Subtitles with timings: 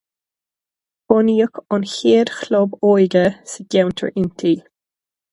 [1.07, 4.53] Bunaíodh an chéad chlub óige sa gceantar inti.